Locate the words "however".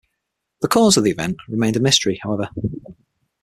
2.23-2.49